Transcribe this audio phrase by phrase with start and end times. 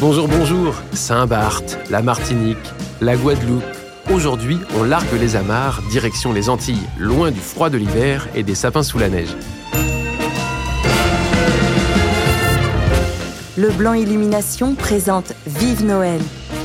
[0.00, 2.56] Bonjour, bonjour, Saint-Barth, la Martinique,
[3.00, 3.64] la Guadeloupe.
[4.14, 8.54] Aujourd'hui, on largue les amarres, direction les Antilles, loin du froid de l'hiver et des
[8.54, 9.34] sapins sous la neige.
[13.56, 16.20] Le Blanc Illumination présente Vive Noël,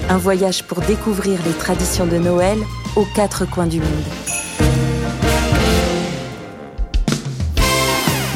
[0.09, 2.59] un voyage pour découvrir les traditions de Noël
[2.95, 4.42] aux quatre coins du monde.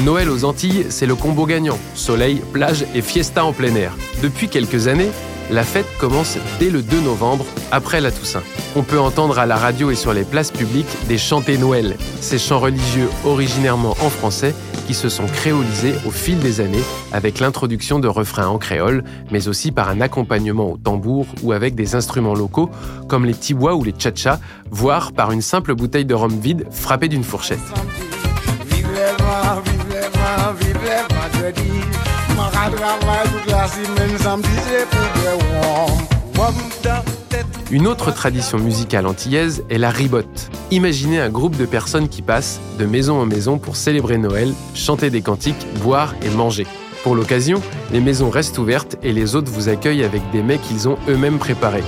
[0.05, 1.80] Noël aux Antilles, c'est le combo gagnant.
[1.95, 3.93] Soleil, plage et fiesta en plein air.
[4.21, 5.09] Depuis quelques années,
[5.50, 8.44] la fête commence dès le 2 novembre, après la Toussaint.
[8.75, 12.38] On peut entendre à la radio et sur les places publiques des chantés Noël, ces
[12.38, 14.53] chants religieux originairement en français
[14.86, 19.48] qui se sont créolisés au fil des années avec l'introduction de refrains en créole, mais
[19.48, 22.70] aussi par un accompagnement au tambour ou avec des instruments locaux
[23.08, 24.39] comme les tibois ou les tchatchas,
[24.70, 27.59] voire par une simple bouteille de rhum vide frappée d'une fourchette.
[37.70, 40.50] Une autre tradition musicale antillaise est la ribotte.
[40.72, 45.09] Imaginez un groupe de personnes qui passent de maison en maison pour célébrer Noël, chanter
[45.09, 46.66] des cantiques, boire et manger.
[47.03, 47.61] Pour l'occasion,
[47.92, 51.39] les maisons restent ouvertes et les hôtes vous accueillent avec des mets qu'ils ont eux-mêmes
[51.39, 51.83] préparés.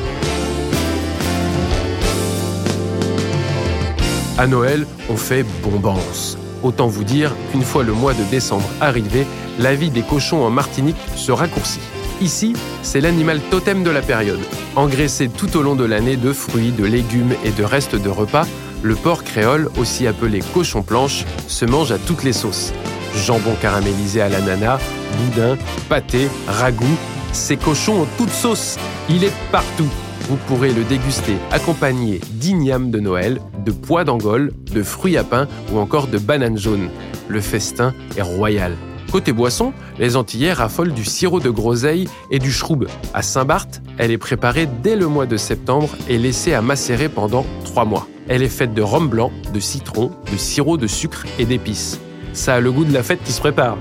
[4.38, 6.38] À Noël, on fait bombance.
[6.64, 9.26] Autant vous dire qu'une fois le mois de décembre arrivé,
[9.60, 11.80] la vie des cochons en Martinique se raccourcit.
[12.22, 14.42] Ici, c'est l'animal totem de la période.
[14.76, 18.46] Engraissé tout au long de l'année de fruits, de légumes et de restes de repas,
[18.82, 22.74] le porc créole, aussi appelé cochon planche, se mange à toutes les sauces.
[23.16, 24.80] Jambon caramélisé à l'ananas,
[25.18, 25.58] boudin,
[25.88, 26.98] pâté, ragoût,
[27.32, 28.78] ces cochons ont toutes sauces.
[29.10, 29.90] Il est partout.
[30.30, 35.48] Vous pourrez le déguster accompagné d'igname de Noël, de pois d'Angole, de fruits à pain
[35.74, 36.90] ou encore de bananes jaunes.
[37.28, 38.76] Le festin est royal.
[39.12, 42.86] Côté boisson, les Antillais raffolent du sirop de groseille et du schroub.
[43.16, 47.44] À Saint-Barth, elle est préparée dès le mois de septembre et laissée à macérer pendant
[47.66, 48.08] trois mois.
[48.28, 52.00] Elle est faite de rhum blanc, de citron, de sirop de sucre et d'épices.
[52.34, 53.80] Ça a le goût de la fête qui se prépare.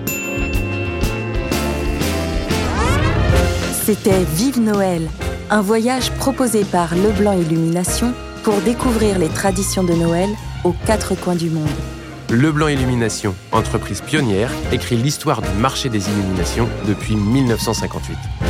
[3.84, 5.10] C'était Vive Noël,
[5.50, 10.28] un voyage proposé par Leblanc Illumination pour découvrir les traditions de Noël
[10.64, 11.68] aux quatre coins du monde.
[12.30, 18.47] Leblanc Illumination, entreprise pionnière, écrit l'histoire du marché des illuminations depuis 1958.